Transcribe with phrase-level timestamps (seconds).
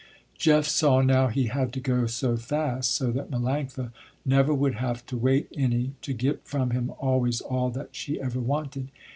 [0.35, 3.91] Jeff saw now he had to go so fast, so that Melanctha
[4.25, 8.39] never would have to wait any to get from him always all that she ever
[8.39, 8.89] wanted.